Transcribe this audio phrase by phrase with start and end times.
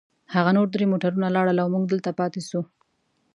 [0.33, 2.61] هغه نور درې موټرونه ولاړل، او موږ دلته پاتې شوو.